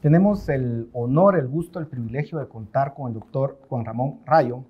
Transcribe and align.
Tenemos 0.00 0.48
el 0.48 0.88
honor, 0.92 1.36
el 1.36 1.48
gusto, 1.48 1.80
el 1.80 1.88
privilegio 1.88 2.38
de 2.38 2.46
contar 2.46 2.94
con 2.94 3.08
el 3.08 3.14
doctor 3.14 3.58
Juan 3.68 3.84
Ramón 3.84 4.20
Rayo, 4.26 4.62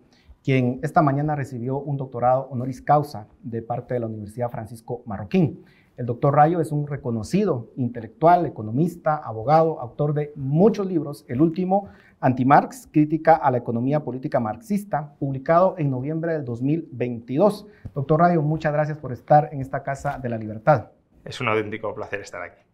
quien 0.42 0.80
esta 0.82 1.02
mañana 1.02 1.36
recibió 1.36 1.76
un 1.78 1.98
doctorado 1.98 2.48
honoris 2.50 2.80
causa 2.80 3.26
de 3.42 3.60
parte 3.60 3.92
de 3.92 4.00
la 4.00 4.06
Universidad 4.06 4.48
Francisco 4.50 5.02
Marroquín. 5.04 5.64
El 5.98 6.06
doctor 6.06 6.34
Rayo 6.34 6.62
es 6.62 6.72
un 6.72 6.86
reconocido 6.86 7.68
intelectual, 7.76 8.46
economista, 8.46 9.16
abogado, 9.16 9.78
autor 9.82 10.14
de 10.14 10.32
muchos 10.34 10.86
libros, 10.86 11.26
el 11.28 11.42
último, 11.42 11.88
Anti-Marx, 12.20 12.88
Crítica 12.90 13.34
a 13.34 13.50
la 13.50 13.58
Economía 13.58 14.00
Política 14.00 14.40
Marxista, 14.40 15.14
publicado 15.18 15.74
en 15.76 15.90
noviembre 15.90 16.32
del 16.32 16.46
2022. 16.46 17.66
Doctor 17.94 18.20
Rayo, 18.20 18.40
muchas 18.40 18.72
gracias 18.72 18.96
por 18.96 19.12
estar 19.12 19.50
en 19.52 19.60
esta 19.60 19.82
Casa 19.82 20.18
de 20.18 20.30
la 20.30 20.38
Libertad. 20.38 20.92
Es 21.22 21.38
un 21.38 21.48
auténtico 21.48 21.94
placer 21.94 22.20
estar 22.20 22.40
aquí. 22.40 22.67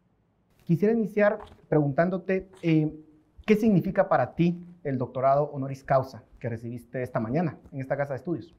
Quisiera 0.64 0.94
iniciar 0.94 1.38
preguntándote 1.68 2.48
eh, 2.62 2.90
qué 3.46 3.54
significa 3.54 4.08
para 4.08 4.34
ti 4.34 4.64
el 4.82 4.96
doctorado 4.96 5.44
honoris 5.44 5.84
causa 5.84 6.24
que 6.38 6.48
recibiste 6.48 7.02
esta 7.02 7.20
mañana 7.20 7.58
en 7.72 7.80
esta 7.80 7.96
casa 7.96 8.14
de 8.14 8.18
estudios. 8.18 8.54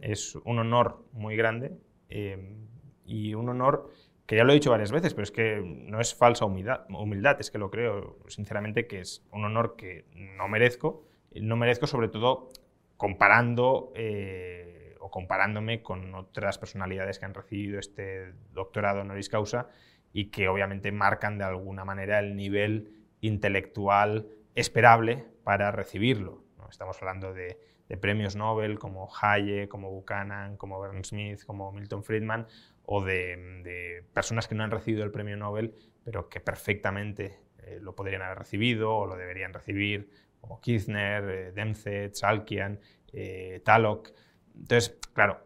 Es 0.00 0.34
un 0.34 0.58
honor 0.58 1.04
muy 1.12 1.36
grande 1.36 1.78
eh, 2.08 2.56
y 3.04 3.34
un 3.34 3.48
honor 3.48 3.88
que 4.26 4.36
ya 4.36 4.44
lo 4.44 4.50
he 4.50 4.54
dicho 4.54 4.70
varias 4.70 4.90
veces, 4.90 5.14
pero 5.14 5.22
es 5.22 5.30
que 5.30 5.60
no 5.62 6.00
es 6.00 6.14
falsa 6.14 6.44
humildad, 6.44 6.86
humildad, 6.88 7.36
es 7.38 7.50
que 7.50 7.58
lo 7.58 7.70
creo 7.70 8.18
sinceramente 8.26 8.86
que 8.86 9.00
es 9.00 9.24
un 9.30 9.44
honor 9.44 9.76
que 9.76 10.06
no 10.12 10.48
merezco. 10.48 11.04
No 11.34 11.56
merezco 11.56 11.86
sobre 11.86 12.08
todo 12.08 12.48
comparando 12.96 13.92
eh, 13.94 14.96
o 15.00 15.10
comparándome 15.10 15.82
con 15.82 16.14
otras 16.14 16.58
personalidades 16.58 17.18
que 17.18 17.26
han 17.26 17.34
recibido 17.34 17.78
este 17.78 18.32
doctorado 18.52 19.02
honoris 19.02 19.28
causa 19.28 19.68
y 20.14 20.30
que 20.30 20.48
obviamente 20.48 20.92
marcan 20.92 21.36
de 21.38 21.44
alguna 21.44 21.84
manera 21.84 22.20
el 22.20 22.36
nivel 22.36 22.88
intelectual 23.20 24.28
esperable 24.54 25.26
para 25.42 25.72
recibirlo. 25.72 26.44
¿no? 26.56 26.68
Estamos 26.70 26.96
hablando 27.02 27.34
de, 27.34 27.58
premios 28.00 28.34
Nobel 28.34 28.78
como 28.78 29.08
Hayek, 29.20 29.68
como 29.68 29.90
Buchanan, 29.90 30.56
como 30.56 30.80
Bern 30.80 31.04
Smith, 31.04 31.44
como 31.44 31.70
Milton 31.72 32.04
Friedman, 32.04 32.46
o 32.86 33.04
de, 33.04 34.04
personas 34.12 34.48
que 34.48 34.54
no 34.54 34.62
han 34.62 34.70
recibido 34.70 35.04
el 35.04 35.10
premio 35.10 35.36
Nobel, 35.36 35.74
pero 36.04 36.28
que 36.28 36.40
perfectamente 36.40 37.40
eh, 37.58 37.78
lo 37.80 37.94
podrían 37.96 38.22
haber 38.22 38.38
recibido 38.38 38.96
o 38.96 39.06
lo 39.06 39.16
deberían 39.16 39.52
recibir, 39.52 40.10
como 40.40 40.60
Kirchner, 40.60 41.24
eh, 41.28 41.52
Demset, 41.52 42.14
Salkian, 42.14 42.78
eh, 43.12 43.62
Talok. 43.64 44.10
Entonces, 44.54 44.96
claro, 45.12 45.40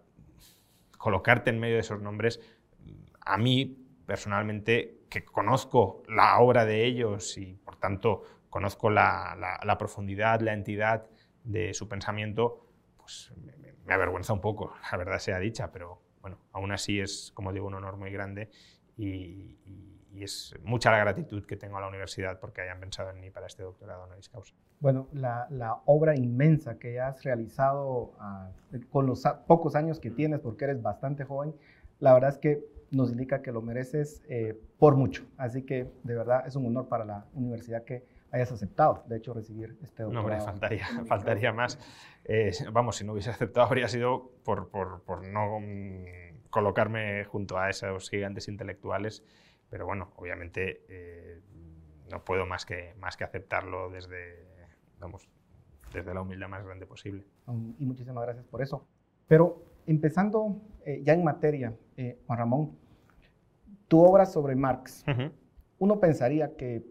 colocarte 0.98 1.48
en 1.50 1.58
medio 1.58 1.74
de 1.74 1.80
esos 1.80 2.02
nombres, 2.02 2.40
a 3.20 3.38
mí 3.38 3.87
personalmente 4.08 5.02
que 5.10 5.22
conozco 5.22 6.02
la 6.08 6.38
obra 6.38 6.64
de 6.64 6.86
ellos 6.86 7.36
y 7.36 7.52
por 7.56 7.76
tanto 7.76 8.22
conozco 8.48 8.88
la, 8.88 9.76
profundidad, 9.78 10.40
la 10.40 10.54
entidad 10.54 11.04
de 11.44 11.74
su 11.74 11.90
pensamiento, 11.90 12.66
pues 12.96 13.34
me, 13.84 13.92
avergüenza 13.92 14.32
un 14.32 14.40
poco, 14.40 14.72
la 14.90 14.96
verdad 14.96 15.18
sea 15.18 15.38
dicha, 15.38 15.70
pero 15.70 16.00
bueno, 16.22 16.38
aún 16.52 16.72
así 16.72 16.98
es, 16.98 17.32
como 17.34 17.52
digo, 17.52 17.66
un 17.66 17.74
honor 17.74 17.98
muy 17.98 18.10
grande 18.10 18.48
y, 18.96 19.58
es 20.18 20.52
mucha 20.64 20.90
la 20.90 20.98
gratitud 20.98 21.46
que 21.46 21.56
tengo 21.56 21.76
a 21.76 21.80
la 21.80 21.86
universidad 21.86 22.40
porque 22.40 22.60
hayan 22.60 22.80
pensado 22.80 23.10
en 23.10 23.20
mí 23.20 23.30
para 23.30 23.46
este 23.46 23.62
doctorado 23.62 24.02
honoris 24.02 24.28
causa. 24.28 24.52
Bueno, 24.80 25.06
la, 25.12 25.46
obra 25.84 26.16
inmensa 26.16 26.76
que 26.76 26.98
has 26.98 27.22
realizado 27.22 28.14
ah, 28.18 28.50
con 28.90 29.06
los 29.06 29.22
pocos 29.46 29.76
años 29.76 30.00
que 30.00 30.10
tienes, 30.10 30.40
porque 30.40 30.64
eres 30.64 30.82
bastante 30.82 31.22
joven, 31.22 31.54
la 32.00 32.14
verdad 32.14 32.30
es 32.30 32.38
que 32.38 32.77
nos 32.90 33.10
indica 33.10 33.42
que 33.42 33.52
lo 33.52 33.62
mereces 33.62 34.22
eh, 34.28 34.58
por 34.78 34.96
mucho. 34.96 35.24
Así 35.36 35.62
que 35.62 35.90
de 36.02 36.14
verdad 36.14 36.46
es 36.46 36.56
un 36.56 36.66
honor 36.66 36.88
para 36.88 37.04
la 37.04 37.26
universidad 37.34 37.84
que 37.84 38.04
hayas 38.30 38.52
aceptado, 38.52 39.04
de 39.06 39.16
hecho, 39.16 39.32
recibir 39.32 39.76
este 39.82 40.02
doctorado. 40.02 40.12
No, 40.12 40.20
hombre, 40.20 40.40
faltaría, 40.40 40.86
faltaría 41.06 41.52
más. 41.52 41.78
Eh, 42.24 42.52
vamos, 42.72 42.96
si 42.96 43.04
no 43.04 43.12
hubiese 43.12 43.30
aceptado 43.30 43.66
habría 43.66 43.88
sido 43.88 44.32
por, 44.44 44.68
por, 44.68 45.02
por 45.02 45.26
no 45.26 45.60
mm, 45.60 46.50
colocarme 46.50 47.24
junto 47.24 47.58
a 47.58 47.70
esos 47.70 48.10
gigantes 48.10 48.48
intelectuales, 48.48 49.24
pero 49.70 49.86
bueno, 49.86 50.12
obviamente 50.16 50.84
eh, 50.88 51.40
no 52.10 52.24
puedo 52.24 52.46
más 52.46 52.64
que, 52.64 52.94
más 52.98 53.16
que 53.16 53.24
aceptarlo 53.24 53.90
desde, 53.90 54.46
vamos, 54.98 55.28
desde 55.92 56.12
la 56.14 56.22
humildad 56.22 56.48
más 56.48 56.64
grande 56.64 56.86
posible. 56.86 57.26
Y 57.78 57.84
muchísimas 57.84 58.24
gracias 58.24 58.46
por 58.46 58.62
eso. 58.62 58.86
Pero 59.26 59.62
empezando 59.88 60.60
ya 61.02 61.12
en 61.12 61.24
materia, 61.24 61.74
Juan 62.26 62.38
Ramón, 62.38 62.70
tu 63.88 64.00
obra 64.00 64.26
sobre 64.26 64.54
Marx. 64.54 65.04
Uno 65.78 66.00
pensaría 66.00 66.56
que 66.56 66.84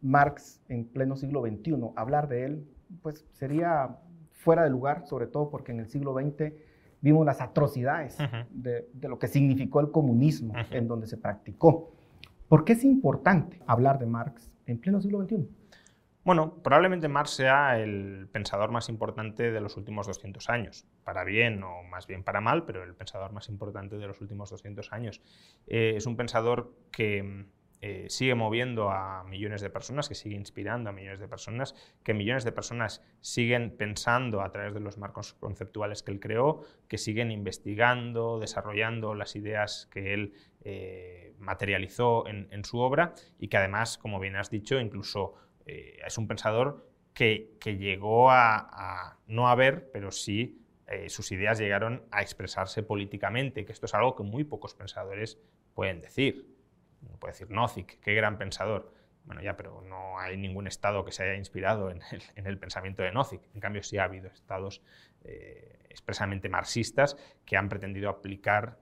Marx 0.00 0.60
en 0.68 0.84
pleno 0.86 1.16
siglo 1.16 1.42
XXI, 1.42 1.76
hablar 1.96 2.28
de 2.28 2.44
él, 2.44 2.68
pues 3.02 3.26
sería 3.32 3.98
fuera 4.30 4.62
de 4.64 4.70
lugar, 4.70 5.06
sobre 5.06 5.26
todo 5.26 5.50
porque 5.50 5.72
en 5.72 5.80
el 5.80 5.88
siglo 5.88 6.14
XX 6.14 6.52
vimos 7.00 7.26
las 7.26 7.40
atrocidades 7.40 8.16
de, 8.50 8.88
lo 9.02 9.18
que 9.18 9.28
significó 9.28 9.80
el 9.80 9.90
comunismo 9.90 10.54
en 10.70 10.88
donde 10.88 11.06
se 11.06 11.16
practicó. 11.16 11.92
¿Por 12.48 12.64
qué 12.64 12.74
es 12.74 12.84
importante 12.84 13.60
hablar 13.66 13.98
de 13.98 14.06
Marx 14.06 14.50
en 14.66 14.78
pleno 14.78 15.00
siglo 15.00 15.22
XXI? 15.22 15.48
Bueno, 16.26 16.60
probablemente 16.60 17.06
Marx 17.06 17.30
sea 17.30 17.78
el 17.78 18.28
pensador 18.32 18.72
más 18.72 18.88
importante 18.88 19.52
de 19.52 19.60
los 19.60 19.76
últimos 19.76 20.08
200 20.08 20.50
años, 20.50 20.84
para 21.04 21.22
bien 21.22 21.62
o 21.62 21.84
más 21.84 22.08
bien 22.08 22.24
para 22.24 22.40
mal, 22.40 22.64
pero 22.64 22.82
el 22.82 22.96
pensador 22.96 23.32
más 23.32 23.48
importante 23.48 23.96
de 23.96 24.08
los 24.08 24.20
últimos 24.20 24.50
200 24.50 24.92
años. 24.92 25.22
Eh, 25.68 25.92
es 25.94 26.04
un 26.04 26.16
pensador 26.16 26.74
que 26.90 27.46
eh, 27.80 28.06
sigue 28.08 28.34
moviendo 28.34 28.90
a 28.90 29.22
millones 29.22 29.60
de 29.60 29.70
personas, 29.70 30.08
que 30.08 30.16
sigue 30.16 30.34
inspirando 30.34 30.90
a 30.90 30.92
millones 30.92 31.20
de 31.20 31.28
personas, 31.28 31.76
que 32.02 32.12
millones 32.12 32.42
de 32.42 32.50
personas 32.50 33.04
siguen 33.20 33.76
pensando 33.76 34.40
a 34.40 34.50
través 34.50 34.74
de 34.74 34.80
los 34.80 34.98
marcos 34.98 35.34
conceptuales 35.34 36.02
que 36.02 36.10
él 36.10 36.18
creó, 36.18 36.62
que 36.88 36.98
siguen 36.98 37.30
investigando, 37.30 38.40
desarrollando 38.40 39.14
las 39.14 39.36
ideas 39.36 39.88
que 39.92 40.12
él 40.12 40.32
eh, 40.62 41.36
materializó 41.38 42.26
en, 42.26 42.48
en 42.50 42.64
su 42.64 42.80
obra 42.80 43.14
y 43.38 43.46
que 43.46 43.58
además, 43.58 43.96
como 43.96 44.18
bien 44.18 44.34
has 44.34 44.50
dicho, 44.50 44.80
incluso 44.80 45.36
eh, 45.66 45.98
es 46.04 46.16
un 46.18 46.28
pensador 46.28 46.88
que, 47.12 47.56
llegó 47.64 48.30
a, 48.30 49.18
no 49.26 49.48
a 49.48 49.54
ver, 49.54 49.90
pero 49.92 50.10
sí 50.10 50.62
eh, 50.86 51.08
sus 51.08 51.32
ideas 51.32 51.58
llegaron 51.58 52.04
a 52.10 52.22
expresarse 52.22 52.82
políticamente, 52.82 53.64
que 53.64 53.72
esto 53.72 53.86
es 53.86 53.94
algo 53.94 54.14
que 54.14 54.22
muy 54.22 54.44
pocos 54.44 54.74
pensadores 54.74 55.38
pueden 55.74 56.00
decir. 56.00 56.54
puede 57.18 57.32
decir 57.32 57.50
Nozick, 57.50 57.98
qué 58.00 58.14
gran 58.14 58.38
pensador. 58.38 58.92
Bueno, 59.24 59.42
ya, 59.42 59.56
pero 59.56 59.82
no 59.82 60.20
hay 60.20 60.36
ningún 60.36 60.68
estado 60.68 61.04
que 61.04 61.10
se 61.10 61.24
haya 61.24 61.34
inspirado 61.34 61.90
en 61.90 62.00
el, 62.46 62.58
pensamiento 62.58 63.02
de 63.02 63.10
Nozick. 63.10 63.42
En 63.54 63.60
cambio, 63.60 63.82
sí 63.82 63.98
ha 63.98 64.04
habido 64.04 64.28
estados 64.28 64.82
eh, 65.24 65.84
expresamente 65.90 66.48
marxistas 66.48 67.16
que 67.44 67.56
han 67.56 67.68
pretendido 67.68 68.08
aplicar 68.08 68.78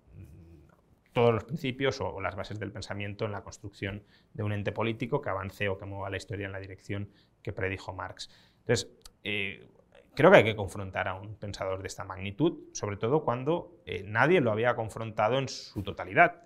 todos 1.14 1.32
los 1.32 1.44
principios 1.44 2.00
o, 2.02 2.20
las 2.20 2.36
bases 2.36 2.58
del 2.58 2.70
pensamiento 2.70 3.24
en 3.24 3.32
la 3.32 3.42
construcción 3.42 4.02
de 4.34 4.42
un 4.42 4.52
ente 4.52 4.72
político 4.72 5.22
que 5.22 5.30
avance 5.30 5.68
o 5.68 5.78
que 5.78 5.86
mueva 5.86 6.10
la 6.10 6.18
historia 6.18 6.44
en 6.44 6.52
la 6.52 6.60
dirección 6.60 7.08
que 7.42 7.52
predijo 7.52 7.94
Marx. 7.94 8.28
Entonces, 8.60 8.90
eh, 9.22 9.66
creo 10.14 10.30
que 10.30 10.38
hay 10.38 10.44
que 10.44 10.56
confrontar 10.56 11.08
a 11.08 11.14
un 11.14 11.36
pensador 11.36 11.80
de 11.80 11.86
esta 11.86 12.04
magnitud, 12.04 12.64
sobre 12.72 12.96
todo 12.96 13.24
cuando 13.24 13.80
eh, 13.86 14.02
nadie 14.04 14.40
lo 14.40 14.52
había 14.52 14.74
confrontado 14.74 15.38
en 15.38 15.48
su 15.48 15.82
totalidad. 15.82 16.44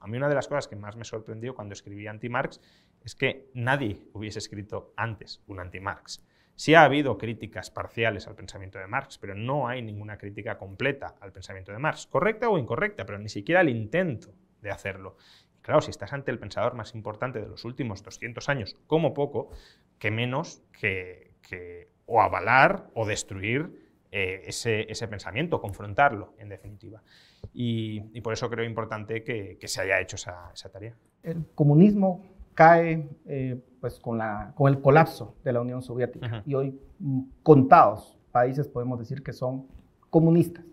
A 0.00 0.06
mí 0.06 0.16
una 0.16 0.28
de 0.28 0.34
las 0.34 0.46
cosas 0.46 0.68
que 0.68 0.76
más 0.76 0.94
me 0.94 1.04
sorprendió 1.04 1.54
cuando 1.54 1.72
escribí 1.72 2.06
anti-Marx 2.06 2.60
es 3.04 3.14
que 3.16 3.50
nadie 3.54 4.00
hubiese 4.12 4.38
escrito 4.38 4.92
antes 4.96 5.42
un 5.48 5.58
anti-Marx. 5.58 6.24
Sí 6.58 6.74
ha 6.74 6.82
habido 6.82 7.18
críticas 7.18 7.70
parciales 7.70 8.26
al 8.26 8.34
pensamiento 8.34 8.80
de 8.80 8.88
Marx, 8.88 9.16
pero 9.16 9.36
no 9.36 9.68
hay 9.68 9.80
ninguna 9.80 10.18
crítica 10.18 10.58
completa 10.58 11.14
al 11.20 11.30
pensamiento 11.30 11.70
de 11.70 11.78
Marx, 11.78 12.08
correcta 12.08 12.48
o 12.48 12.58
incorrecta, 12.58 13.06
pero 13.06 13.20
ni 13.20 13.28
siquiera 13.28 13.60
el 13.60 13.68
intento 13.68 14.34
de 14.60 14.72
hacerlo. 14.72 15.16
claro, 15.62 15.80
si 15.80 15.92
estás 15.92 16.12
ante 16.12 16.32
el 16.32 16.40
pensador 16.40 16.74
más 16.74 16.96
importante 16.96 17.40
de 17.40 17.46
los 17.46 17.64
últimos 17.64 18.02
200 18.02 18.48
años, 18.48 18.74
como 18.88 19.14
poco, 19.14 19.50
que 20.00 20.10
menos 20.10 20.64
que, 20.72 21.30
o 22.06 22.20
avalar 22.20 22.90
o 22.92 23.06
destruir 23.06 23.70
eh, 24.10 24.42
ese, 24.46 25.06
pensamiento, 25.06 25.60
confrontarlo, 25.60 26.34
en 26.38 26.48
definitiva. 26.48 27.04
Y, 27.54 28.20
por 28.20 28.32
eso 28.32 28.50
creo 28.50 28.64
importante 28.64 29.22
que, 29.22 29.58
se 29.62 29.80
haya 29.80 30.00
hecho 30.00 30.16
esa, 30.16 30.52
tarea. 30.72 30.96
El 31.22 31.46
comunismo 31.54 32.26
cae 32.58 33.08
eh, 33.26 33.62
pues 33.80 34.00
con, 34.00 34.18
la, 34.18 34.52
con 34.56 34.68
el 34.68 34.80
colapso 34.80 35.36
de 35.44 35.52
la 35.52 35.60
Unión 35.60 35.80
Soviética 35.80 36.42
y 36.44 36.54
hoy 36.54 36.76
mm, 36.98 37.20
contados 37.44 38.18
países 38.32 38.66
podemos 38.66 38.98
decir 38.98 39.22
que 39.22 39.32
son 39.32 39.68
comunistas. 40.10 40.64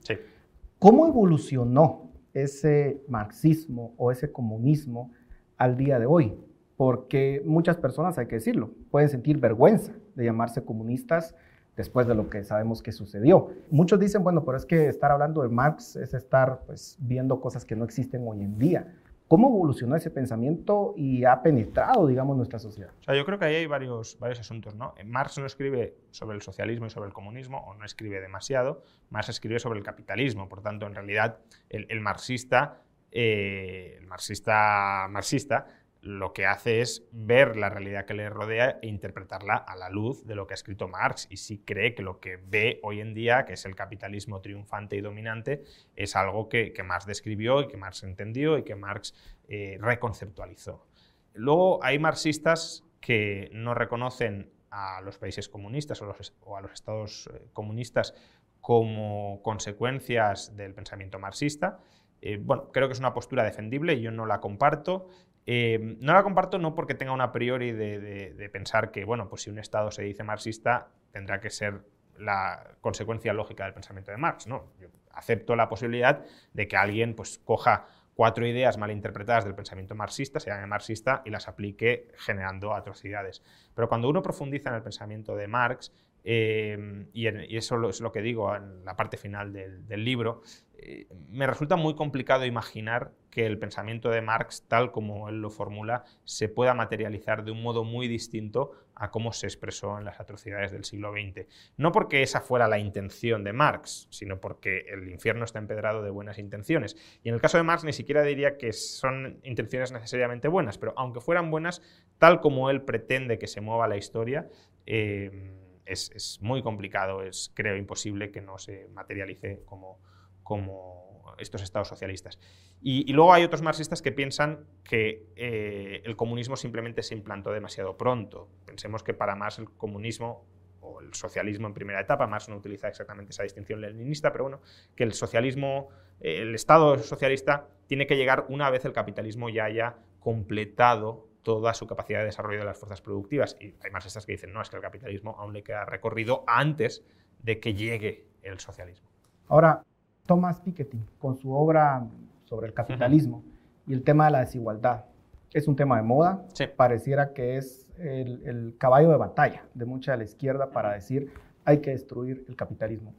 ¿Cómo 0.80 1.06
evolucionó 1.06 2.10
ese 2.34 3.04
marxismo 3.08 3.94
o 3.98 4.12
ese 4.12 4.32
comunismo 4.32 5.12
al 5.58 5.78
día 5.78 6.00
de 6.00 6.08
hoy? 6.08 6.36
Porque 6.76 7.44
muchas 7.46 7.78
personas, 7.78 8.18
hay 8.18 8.26
que 8.26 8.38
decirlo, 8.38 8.72
pueden 8.90 9.10
sentir 9.10 9.38
vergüenza 9.38 9.94
de 10.16 10.26
llamarse 10.26 10.66
comunistas 10.66 11.36
después 11.78 12.08
de 12.08 12.16
lo 12.16 12.32
que 12.32 12.44
sabemos 12.44 12.82
que 12.82 12.94
sucedió. 12.94 13.52
Muchos 13.70 14.00
dicen, 14.00 14.24
bueno, 14.24 14.44
pero 14.44 14.58
es 14.58 14.66
que 14.66 14.88
estar 14.88 15.12
hablando 15.12 15.44
de 15.44 15.50
Marx 15.50 15.98
es 15.98 16.16
estar 16.16 16.64
pues, 16.66 16.98
viendo 17.00 17.40
cosas 17.40 17.64
que 17.64 17.76
no 17.76 17.86
existen 17.86 18.28
hoy 18.28 18.42
en 18.42 18.58
día. 18.58 18.92
¿Cómo 19.28 19.48
evolucionó 19.50 19.96
ese 19.96 20.12
pensamiento 20.12 20.94
y 20.96 21.26
ha 21.26 21.42
penetrado, 21.42 22.06
digamos, 22.06 22.38
nuestra 22.38 22.60
sociedad? 22.60 22.92
O 23.00 23.04
sea, 23.04 23.16
yo 23.16 23.26
creo 23.26 23.40
que 23.40 23.46
ahí 23.46 23.56
hay 23.56 23.66
varios, 23.66 24.20
varios 24.20 24.40
asuntos, 24.40 24.76
¿no? 24.76 24.94
Marx 25.04 25.40
no 25.40 25.48
escribe 25.48 25.96
sobre 26.12 26.36
el 26.36 26.44
socialismo 26.44 26.86
y 26.86 26.90
sobre 26.92 27.08
el 27.08 27.14
comunismo, 27.14 27.58
o 27.66 27.74
no 27.74 27.86
escribe 27.86 28.22
demasiado, 28.22 28.84
Marx 29.10 29.30
escribe 29.30 29.58
sobre 29.58 29.80
el 29.80 29.86
capitalismo. 29.86 30.48
Por 30.48 30.62
tanto, 30.62 30.86
en 30.86 30.94
realidad, 30.94 31.40
el, 31.70 32.02
marxista, 32.02 32.84
eh, 33.12 33.98
el 34.00 34.06
marxista 34.06 35.08
marxista 35.10 35.66
lo 36.06 36.34
que 36.34 36.46
hace 36.46 36.82
es 36.82 37.08
ver 37.12 37.58
la 37.58 37.70
realidad 37.70 38.06
que 38.06 38.14
le 38.14 38.30
rodea 38.30 38.78
e 38.84 38.88
interpretarla 38.88 39.56
a 39.56 39.76
la 39.76 39.90
luz 39.90 40.24
de 40.28 40.36
lo 40.36 40.46
que 40.46 40.54
ha 40.54 40.56
escrito 40.56 40.88
Marx. 40.88 41.26
Y 41.32 41.38
sí 41.38 41.64
cree 41.66 41.96
que 41.96 42.04
lo 42.04 42.20
que 42.20 42.38
ve 42.38 42.80
hoy 42.84 43.02
en 43.02 43.16
día, 43.16 43.46
que 43.46 43.54
es 43.54 43.66
el 43.66 43.76
capitalismo 43.76 44.40
triunfante 44.40 44.96
y 44.96 45.02
dominante, 45.02 45.64
es 45.96 46.16
algo 46.16 46.48
que, 46.48 46.72
Marx 46.86 47.08
describió 47.08 47.60
y 47.62 47.68
que 47.68 47.78
Marx 47.78 48.04
entendió 48.04 48.60
y 48.60 48.64
que 48.64 48.76
Marx 48.76 49.16
eh, 49.48 49.80
reconceptualizó. 49.82 50.86
Luego 51.34 51.84
hay 51.84 51.98
marxistas 51.98 52.84
que 53.02 53.50
no 53.52 53.74
reconocen 53.74 54.52
a 54.70 55.02
los 55.02 55.18
países 55.18 55.50
comunistas 55.50 56.04
o, 56.04 56.56
a 56.56 56.62
los 56.62 56.72
estados 56.72 57.32
eh, 57.34 57.48
comunistas 57.52 58.14
como 58.62 59.42
consecuencias 59.42 60.56
del 60.56 60.76
pensamiento 60.76 61.18
marxista. 61.18 61.80
Eh, 62.22 62.38
bueno, 62.40 62.72
creo 62.72 62.88
que 62.88 62.94
es 62.94 63.00
una 63.00 63.14
postura 63.14 63.44
defendible, 63.44 64.00
yo 64.00 64.12
no 64.12 64.28
la 64.28 64.40
comparto. 64.40 65.10
Eh, 65.46 65.98
no 66.00 66.14
la 66.14 66.24
comparto 66.24 66.58
no 66.58 66.74
porque 66.74 66.96
tenga 66.96 67.12
una 67.12 67.32
priori 67.32 67.72
de, 67.72 68.50
pensar 68.52 68.92
que, 68.92 69.06
bueno, 69.06 69.30
pues 69.30 69.44
si 69.44 69.50
un 69.50 69.60
Estado 69.60 69.92
se 69.92 70.04
dice 70.04 70.24
marxista, 70.24 70.90
tendrá 71.12 71.40
que 71.40 71.50
ser 71.50 71.82
la 72.18 72.76
consecuencia 72.82 73.34
lógica 73.34 73.66
del 73.66 73.74
pensamiento 73.74 74.12
de 74.12 74.18
Marx. 74.18 74.48
No, 74.48 74.72
yo 74.80 74.88
acepto 75.12 75.56
la 75.56 75.70
posibilidad 75.70 76.24
de 76.54 76.68
que 76.68 76.78
alguien 76.78 77.14
pues, 77.14 77.40
coja 77.40 77.88
cuatro 78.16 78.48
ideas 78.48 78.78
mal 78.78 78.92
interpretadas 78.92 79.44
del 79.44 79.56
pensamiento 79.56 79.94
marxista, 79.94 80.40
se 80.40 80.50
llame 80.50 80.66
marxista, 80.68 81.22
y 81.26 81.30
las 81.30 81.48
aplique 81.48 82.08
generando 82.18 82.74
atrocidades. 82.74 83.44
Pero 83.76 83.90
cuando 83.90 84.10
uno 84.10 84.24
profundiza 84.24 84.70
en 84.70 84.76
el 84.76 84.82
pensamiento 84.82 85.36
de 85.36 85.48
Marx, 85.48 85.92
eh, 86.28 87.06
y, 87.14 87.28
eso 87.56 87.88
es 87.88 88.02
lo 88.02 88.12
que 88.12 88.24
digo 88.24 88.56
en 88.56 88.84
la 88.84 88.96
parte 88.96 89.16
final 89.16 89.54
del 89.54 90.04
libro, 90.04 90.42
eh, 90.74 91.08
me 91.30 91.46
resulta 91.46 91.76
muy 91.76 91.94
complicado 91.94 92.46
imaginar 92.46 93.12
que 93.30 93.46
el 93.46 93.60
pensamiento 93.60 94.10
de 94.10 94.22
Marx, 94.22 94.66
tal 94.68 94.92
como 94.92 95.30
él 95.30 95.40
lo 95.40 95.52
formula, 95.52 96.04
se 96.24 96.50
pueda 96.50 96.74
materializar 96.74 97.44
de 97.44 97.52
un 97.52 97.62
modo 97.62 97.84
muy 97.84 98.08
distinto 98.08 98.72
a 98.96 99.12
cómo 99.12 99.34
se 99.34 99.46
expresó 99.46 100.00
en 100.00 100.06
las 100.06 100.20
atrocidades 100.20 100.72
del 100.72 100.84
siglo 100.84 101.12
XX. 101.12 101.46
No 101.78 101.92
porque 101.92 102.24
esa 102.24 102.42
fuera 102.42 102.68
la 102.68 102.80
intención 102.80 103.44
de 103.44 103.54
Marx, 103.54 104.08
sino 104.10 104.42
porque 104.42 104.86
el 104.90 105.10
infierno 105.10 105.46
está 105.46 105.60
empedrado 105.60 106.02
de 106.02 106.10
buenas 106.10 106.40
intenciones. 106.40 106.98
Y 107.22 107.30
en 107.30 107.36
el 107.36 107.42
caso 107.42 107.58
de 107.58 107.64
Marx 107.64 107.84
ni 107.84 107.94
siquiera 107.94 108.24
diría 108.24 108.58
que 108.58 108.74
son 108.74 109.40
intenciones 109.44 109.92
necesariamente 109.92 110.48
buenas, 110.48 110.80
pero 110.80 110.96
aunque 110.98 111.22
fueran 111.22 111.52
buenas, 111.52 111.84
tal 112.18 112.42
como 112.42 112.72
él 112.72 112.82
pretende 112.82 113.38
que 113.38 113.48
se 113.48 113.62
mueva 113.62 113.88
la 113.88 113.98
historia, 113.98 114.50
eh, 114.88 115.65
es, 115.86 116.40
muy 116.42 116.62
complicado, 116.62 117.24
es 117.24 117.52
creo 117.54 117.76
imposible 117.76 118.32
que 118.32 118.42
no 118.42 118.58
se 118.58 118.88
materialice 118.90 119.62
como 119.66 120.00
como 120.44 121.06
estos 121.40 121.64
estados 121.64 121.88
socialistas. 121.88 122.40
Y, 122.82 123.12
luego 123.14 123.34
hay 123.34 123.44
otros 123.44 123.64
marxistas 123.64 124.02
que 124.02 124.12
piensan 124.12 124.66
que 124.84 125.26
eh, 125.36 126.04
el 126.06 126.16
comunismo 126.16 126.56
simplemente 126.56 127.02
se 127.02 127.16
implantó 127.16 127.52
demasiado 127.52 127.98
pronto. 127.98 128.48
Pensemos 128.66 129.02
que 129.02 129.16
para 129.16 129.36
Marx 129.36 129.58
el 129.58 129.72
comunismo 129.72 130.46
o 130.82 131.02
el 131.02 131.14
socialismo 131.16 131.68
en 131.68 131.74
primera 131.74 132.00
etapa, 132.00 132.28
Marx 132.28 132.48
no 132.48 132.58
utiliza 132.58 132.88
exactamente 132.88 133.32
esa 133.32 133.42
distinción 133.42 133.82
leninista, 133.82 134.32
pero 134.32 134.44
bueno, 134.44 134.62
que 134.96 135.04
el 135.04 135.14
socialismo, 135.14 135.90
el 136.20 136.54
Estado 136.54 137.00
socialista 137.00 137.68
tiene 137.88 138.06
que 138.06 138.16
llegar 138.16 138.46
una 138.50 138.70
vez 138.70 138.86
el 138.86 138.94
capitalismo 138.94 139.50
ya 139.50 139.66
haya 139.66 139.96
completado 140.20 141.28
toda 141.46 141.76
su 141.76 141.86
capacidad 141.86 142.20
de 142.20 142.26
desarrollo 142.26 142.60
de 142.60 142.66
las 142.66 142.78
fuerzas 142.78 143.02
productivas. 143.02 143.56
Y 143.62 143.76
hay 143.82 143.92
marxistas 143.92 144.26
que 144.26 144.34
dicen, 144.34 144.52
no, 144.52 144.62
es 144.62 144.70
que 144.70 144.76
el 144.76 144.82
capitalismo 144.82 145.36
aún 145.38 145.54
le 145.54 145.64
queda 145.64 145.86
recorrido 145.86 146.44
antes 146.48 147.06
de 147.44 147.60
que 147.60 147.76
llegue 147.76 148.28
el 148.42 148.60
socialismo. 148.60 149.08
Ahora, 149.48 149.84
Thomas 150.26 150.60
Piketty 150.60 151.00
con 151.20 151.38
su 151.38 151.54
obra 151.54 152.06
sobre 152.46 152.68
el 152.68 152.74
capitalismo 152.74 153.44
y 153.86 153.94
el 153.94 154.04
tema 154.04 154.26
de 154.26 154.32
la 154.32 154.40
desigualdad. 154.40 155.06
Es 155.54 155.68
un 155.68 155.76
tema 155.76 155.98
de 155.98 156.04
moda, 156.04 156.46
pareciera 156.76 157.32
que 157.32 157.58
es 157.58 157.88
el, 158.00 158.76
caballo 158.80 159.12
de 159.12 159.18
batalla 159.18 159.66
de 159.74 159.86
mucha 159.86 160.14
de 160.14 160.18
la 160.18 160.24
izquierda 160.26 160.72
para 160.72 160.94
decir 160.94 161.32
hay 161.64 161.80
que 161.80 161.92
destruir 161.92 162.44
el 162.50 162.56
capitalismo. 162.56 163.14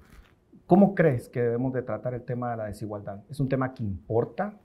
¿Cómo 0.67 0.97
crees 0.97 1.29
que 1.29 1.41
debemos 1.41 1.73
de 1.73 1.83
tratar 1.83 2.13
el 2.15 2.23
tema 2.23 2.51
de 2.51 2.57
la 2.57 2.65
desigualdad? 2.65 3.23
¿Es 3.31 3.39
un 3.39 3.49
tema 3.49 3.73
que 3.73 3.85
importa? 3.85 4.59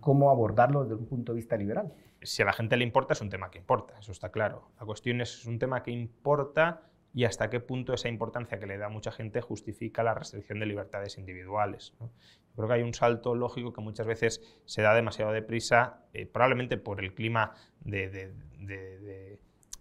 ¿Cómo 0.00 0.30
abordarlo 0.30 0.82
desde 0.82 0.94
un 0.94 1.06
punto 1.06 1.32
de 1.32 1.36
vista 1.36 1.56
liberal? 1.56 1.92
Si 2.22 2.42
a 2.42 2.44
la 2.44 2.52
gente 2.52 2.76
le 2.76 2.84
importa, 2.84 3.12
es 3.12 3.20
un 3.20 3.30
tema 3.30 3.50
que 3.50 3.58
importa, 3.58 3.98
eso 3.98 4.12
está 4.12 4.30
claro. 4.30 4.70
La 4.80 4.86
cuestión 4.86 5.20
es, 5.20 5.40
es 5.40 5.46
un 5.46 5.58
tema 5.58 5.82
que 5.82 5.90
importa 5.90 6.82
y 7.14 7.24
hasta 7.24 7.50
qué 7.50 7.60
punto 7.60 7.94
esa 7.94 8.08
importancia 8.08 8.58
que 8.58 8.66
le 8.66 8.78
da 8.78 8.88
mucha 8.88 9.10
gente 9.10 9.40
justifica 9.40 10.02
la 10.02 10.14
restricción 10.14 10.60
de 10.60 10.66
libertades 10.66 11.18
individuales. 11.18 11.94
Creo 12.54 12.68
que 12.68 12.74
hay 12.74 12.82
un 12.82 12.94
salto 12.94 13.34
lógico 13.34 13.72
que 13.72 13.80
muchas 13.80 14.06
veces 14.06 14.42
se 14.64 14.82
da 14.82 14.94
demasiado 14.94 15.32
deprisa, 15.32 16.04
eh, 16.12 16.26
probablemente 16.26 16.76
por 16.76 17.02
el 17.02 17.14
clima 17.14 17.54
de, 17.80 18.32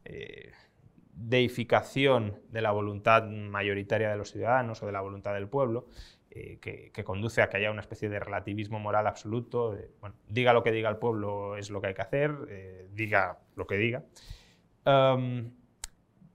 eh, 0.06 0.52
deificación 1.14 2.40
de 2.50 2.62
la 2.62 2.72
voluntad 2.72 3.28
mayoritaria 3.28 4.10
de 4.10 4.18
los 4.18 4.32
ciudadanos 4.32 4.82
o 4.84 4.86
de 4.86 4.92
la 4.92 5.02
voluntad 5.02 5.34
del 5.34 5.48
pueblo, 5.48 5.88
eh, 6.38 6.91
que, 6.94 7.03
conduce 7.03 7.41
a 7.41 7.50
que 7.50 7.58
haya 7.58 7.72
una 7.72 7.82
especie 7.82 8.10
de 8.10 8.20
relativismo 8.20 8.79
moral 8.79 9.08
absoluto. 9.08 9.77
diga 10.27 10.53
lo 10.53 10.63
que 10.63 10.72
diga 10.72 10.89
el 10.89 10.98
pueblo 10.98 11.58
es 11.58 11.70
lo 11.70 11.82
que 11.82 11.88
hay 11.88 11.94
que 11.94 12.01
hacer, 12.01 12.89
diga 12.94 13.39
lo 13.56 13.67
que 13.67 13.77
diga. 13.77 14.03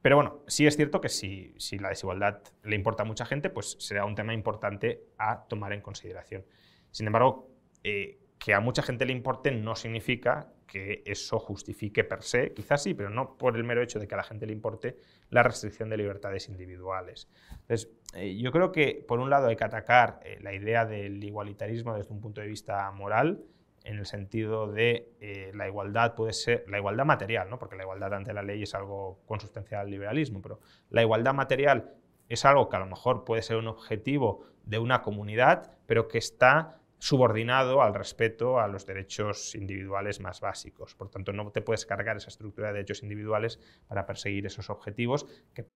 Pero 0.02 0.16
bueno, 0.16 0.42
sí 0.48 0.66
es 0.66 0.76
cierto 0.76 1.00
que 1.00 1.08
si, 1.08 1.54
la 1.78 1.90
desigualdad 1.90 2.42
le 2.64 2.74
importa 2.74 3.04
a 3.04 3.06
mucha 3.06 3.24
gente, 3.24 3.50
pues 3.50 3.76
será 3.78 4.04
un 4.04 4.16
tema 4.16 4.34
importante 4.34 5.04
a 5.16 5.44
tomar 5.44 5.72
en 5.72 5.80
consideración. 5.80 6.44
Sin 6.90 7.06
embargo, 7.06 7.48
eh, 7.84 8.18
que 8.38 8.52
a 8.52 8.60
mucha 8.60 8.82
gente 8.82 9.06
le 9.06 9.12
importe 9.12 9.52
no 9.52 9.76
significa 9.76 10.52
que 10.72 11.02
eso 11.04 11.38
justifique 11.38 12.02
per 12.02 12.22
se, 12.22 12.54
quizás 12.54 12.82
sí, 12.82 12.94
pero 12.94 13.10
no 13.10 13.36
por 13.36 13.58
el 13.58 13.62
mero 13.62 13.82
hecho 13.82 13.98
de 13.98 14.08
que 14.08 14.14
a 14.14 14.16
la 14.16 14.22
gente 14.22 14.46
le 14.46 14.54
importe 14.54 14.96
la 15.28 15.42
restricción 15.42 15.90
de 15.90 15.98
libertades 15.98 16.48
individuales. 16.48 17.28
Entonces, 17.50 17.90
eh, 18.14 18.38
yo 18.38 18.50
creo 18.52 18.72
que 18.72 19.04
por 19.06 19.20
un 19.20 19.28
lado 19.28 19.48
hay 19.48 19.56
que 19.56 19.64
atacar 19.64 20.20
eh, 20.24 20.38
la 20.40 20.54
idea 20.54 20.86
del 20.86 21.22
igualitarismo 21.22 21.94
desde 21.94 22.14
un 22.14 22.22
punto 22.22 22.40
de 22.40 22.46
vista 22.46 22.90
moral, 22.90 23.44
en 23.84 23.98
el 23.98 24.06
sentido 24.06 24.66
de 24.72 25.12
eh, 25.20 25.52
la 25.54 25.68
igualdad 25.68 26.14
puede 26.14 26.32
ser 26.32 26.64
la 26.68 26.78
igualdad 26.78 27.04
material, 27.04 27.50
¿no? 27.50 27.58
porque 27.58 27.76
la 27.76 27.82
igualdad 27.82 28.14
ante 28.14 28.32
la 28.32 28.42
ley 28.42 28.62
es 28.62 28.74
algo 28.74 29.20
consustancial 29.26 29.82
al 29.82 29.90
liberalismo, 29.90 30.40
pero 30.40 30.58
la 30.88 31.02
igualdad 31.02 31.34
material 31.34 31.92
es 32.30 32.46
algo 32.46 32.70
que 32.70 32.76
a 32.76 32.78
lo 32.78 32.86
mejor 32.86 33.24
puede 33.24 33.42
ser 33.42 33.58
un 33.58 33.68
objetivo 33.68 34.46
de 34.64 34.78
una 34.78 35.02
comunidad, 35.02 35.70
pero 35.84 36.08
que 36.08 36.16
está 36.16 36.78
subordinado 37.02 37.82
al 37.82 37.94
respeto 37.94 38.60
a 38.60 38.68
los 38.68 38.86
derechos 38.86 39.56
individuales 39.56 40.20
más 40.20 40.40
básicos. 40.40 40.94
Por 40.94 41.10
tanto, 41.10 41.32
no 41.32 41.50
te 41.50 41.60
puedes 41.60 41.84
cargar 41.84 42.16
esa 42.16 42.28
estructura 42.28 42.68
de 42.68 42.74
derechos 42.74 43.02
individuales 43.02 43.58
para 43.88 44.06
perseguir 44.06 44.46
esos 44.46 44.70
objetivos. 44.70 45.26
Que... 45.52 45.66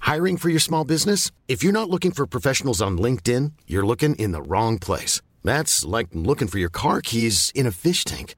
Hiring 0.00 0.36
for 0.36 0.48
your 0.48 0.60
small 0.60 0.84
business? 0.84 1.32
If 1.48 1.64
you're 1.64 1.72
not 1.72 1.90
looking 1.90 2.12
for 2.12 2.24
professionals 2.24 2.80
on 2.80 2.96
LinkedIn, 2.96 3.54
you're 3.66 3.84
looking 3.84 4.14
in 4.14 4.30
the 4.30 4.42
wrong 4.42 4.78
place. 4.78 5.20
That's 5.42 5.84
like 5.84 6.10
looking 6.12 6.46
for 6.46 6.60
your 6.60 6.70
car 6.70 7.00
keys 7.00 7.50
in 7.52 7.66
a 7.66 7.72
fish 7.72 8.04
tank. 8.04 8.36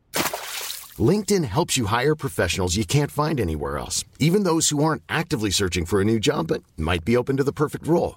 LinkedIn 0.99 1.45
helps 1.45 1.77
you 1.77 1.87
hire 1.87 2.15
professionals 2.15 2.77
you 2.77 2.87
can't 2.87 3.11
find 3.11 3.39
anywhere 3.39 3.77
else, 3.77 4.07
even 4.19 4.45
those 4.45 4.71
who 4.71 4.83
aren't 4.83 5.03
actively 5.11 5.51
searching 5.51 5.85
for 5.85 6.01
a 6.01 6.05
new 6.05 6.19
job 6.19 6.47
but 6.47 6.63
might 6.79 7.05
be 7.05 7.15
open 7.15 7.37
to 7.37 7.45
the 7.45 7.53
perfect 7.53 7.87
role. 7.87 8.17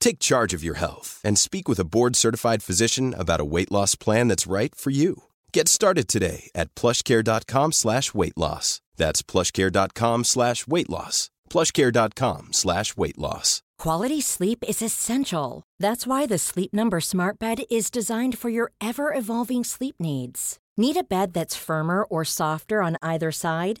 Take 0.00 0.18
charge 0.18 0.52
of 0.54 0.64
your 0.64 0.74
health 0.74 1.20
and 1.22 1.38
speak 1.38 1.68
with 1.68 1.78
a 1.78 1.84
board-certified 1.84 2.62
physician 2.62 3.14
about 3.16 3.40
a 3.40 3.44
weight 3.44 3.70
loss 3.70 3.94
plan 3.94 4.28
that's 4.28 4.46
right 4.46 4.74
for 4.74 4.90
you. 4.90 5.24
Get 5.52 5.68
started 5.68 6.08
today 6.08 6.50
at 6.54 6.74
plushcare.com 6.74 7.72
slash 7.72 8.12
weight 8.14 8.36
loss. 8.36 8.80
That's 8.96 9.22
plushcare.com 9.22 10.24
slash 10.24 10.66
weight 10.66 10.90
loss. 10.90 11.30
plushcare.com 11.50 12.48
slash 12.52 12.96
weight 12.96 13.18
loss. 13.18 13.62
Quality 13.78 14.20
sleep 14.20 14.62
is 14.68 14.82
essential. 14.82 15.62
That's 15.78 16.06
why 16.06 16.26
the 16.26 16.38
Sleep 16.38 16.72
Number 16.72 17.00
Smart 17.00 17.38
Bed 17.38 17.62
is 17.70 17.90
designed 17.90 18.36
for 18.38 18.50
your 18.50 18.72
ever-evolving 18.80 19.64
sleep 19.64 19.96
needs. 19.98 20.58
Need 20.76 20.96
a 20.98 21.02
bed 21.02 21.32
that's 21.32 21.56
firmer 21.56 22.04
or 22.04 22.24
softer 22.24 22.82
on 22.82 22.96
either 23.02 23.32
side? 23.32 23.80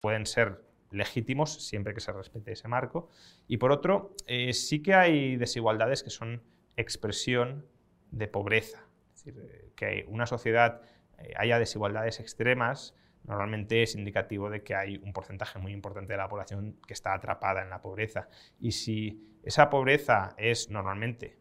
pueden 0.00 0.26
ser 0.26 0.62
legítimos 0.90 1.66
siempre 1.66 1.94
que 1.94 2.00
se 2.00 2.12
respete 2.12 2.52
ese 2.52 2.68
marco. 2.68 3.08
Y 3.46 3.58
por 3.58 3.72
otro, 3.72 4.14
eh, 4.26 4.52
sí 4.52 4.82
que 4.82 4.94
hay 4.94 5.36
desigualdades 5.36 6.02
que 6.02 6.10
son 6.10 6.42
expresión 6.76 7.66
de 8.10 8.26
pobreza. 8.28 8.84
Es 9.14 9.24
decir, 9.24 9.42
eh, 9.42 9.70
que 9.76 10.04
una 10.08 10.26
sociedad 10.26 10.82
eh, 11.18 11.32
haya 11.36 11.58
desigualdades 11.58 12.20
extremas 12.20 12.94
normalmente 13.24 13.82
es 13.82 13.94
indicativo 13.94 14.48
de 14.48 14.62
que 14.62 14.74
hay 14.74 14.96
un 14.96 15.12
porcentaje 15.12 15.58
muy 15.58 15.72
importante 15.72 16.14
de 16.14 16.16
la 16.16 16.28
población 16.28 16.78
que 16.86 16.94
está 16.94 17.12
atrapada 17.12 17.62
en 17.62 17.70
la 17.70 17.82
pobreza. 17.82 18.28
Y 18.58 18.72
si 18.72 19.38
esa 19.42 19.68
pobreza 19.68 20.34
es 20.38 20.70
normalmente 20.70 21.36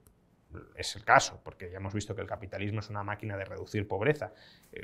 es 0.76 0.96
el 0.96 1.06
caso, 1.06 1.40
porque 1.44 1.70
ya 1.70 1.78
hemos 1.78 1.94
visto 1.94 2.16
que 2.16 2.22
el 2.22 2.28
capitalismo 2.28 2.80
es 2.80 2.90
una 2.90 3.04
máquina 3.04 3.38
de 3.38 3.46
reducir 3.46 3.88
pobreza. 3.88 4.34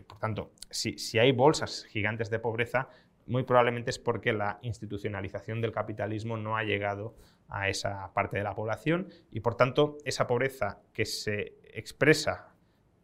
por 0.08 0.20
tanto, 0.20 0.52
si, 0.70 1.00
si, 1.00 1.18
hay 1.18 1.32
bolsas 1.32 1.86
gigantes 1.86 2.30
de 2.30 2.38
pobreza, 2.38 2.88
muy 3.28 3.44
probablemente 3.44 3.90
es 3.90 4.00
porque 4.00 4.34
la 4.34 4.60
institucionalización 4.62 5.62
del 5.62 5.72
capitalismo 5.72 6.38
no 6.38 6.58
ha 6.58 6.64
llegado 6.64 7.16
a 7.48 7.70
esa 7.70 8.12
parte 8.14 8.38
de 8.38 8.44
la 8.44 8.56
población 8.56 9.08
y 9.32 9.40
por 9.40 9.56
tanto 9.56 9.98
esa 10.06 10.28
pobreza 10.28 10.80
que 10.94 11.06
se 11.06 11.56
expresa 11.74 12.54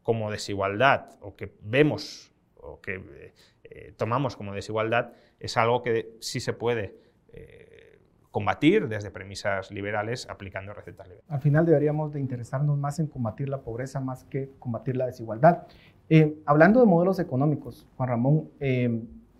como 0.03 0.31
desigualdad 0.31 1.17
o 1.21 1.35
que 1.35 1.53
vemos 1.61 2.31
o 2.55 2.81
que 2.81 3.33
eh, 3.63 3.93
tomamos 3.97 4.35
como 4.35 4.53
desigualdad 4.53 5.13
es 5.39 5.57
algo 5.57 5.81
que 5.81 6.15
sí 6.19 6.39
se 6.39 6.53
puede 6.53 6.95
eh, 7.33 7.99
combatir 8.29 8.87
desde 8.87 9.11
premisas 9.11 9.71
liberales 9.71 10.27
aplicando 10.29 10.73
recetas 10.73 11.07
liberales. 11.07 11.31
Al 11.31 11.41
final 11.41 11.65
deberíamos 11.65 12.13
de 12.13 12.19
interesarnos 12.19 12.77
más 12.77 12.99
en 12.99 13.07
combatir 13.07 13.49
la 13.49 13.61
pobreza 13.61 13.99
más 13.99 14.23
que 14.25 14.51
combatir 14.59 14.95
la 14.95 15.05
desigualdad. 15.05 15.67
Eh, 16.09 16.41
hablando 16.45 16.79
de 16.79 16.85
modelos 16.85 17.19
económicos, 17.19 17.87
Juan 17.95 18.09
Ramón, 18.09 18.51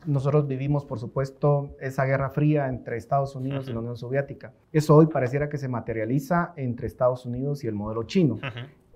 nosotros 0.05 0.47
vivimos, 0.47 0.85
por 0.85 0.99
supuesto, 0.99 1.75
esa 1.79 2.05
guerra 2.05 2.29
fría 2.29 2.67
entre 2.67 2.97
Estados 2.97 3.35
Unidos 3.35 3.67
y 3.67 3.73
la 3.73 3.79
Unión 3.79 3.97
Soviética. 3.97 4.53
Eso 4.71 4.95
hoy 4.95 5.07
pareciera 5.07 5.49
que 5.49 5.57
se 5.57 5.67
materializa 5.67 6.53
entre 6.55 6.87
Estados 6.87 7.25
Unidos 7.25 7.63
y 7.63 7.67
el 7.67 7.75
modelo 7.75 8.03
chino. 8.03 8.39